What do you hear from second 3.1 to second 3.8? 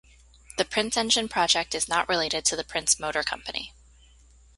Company.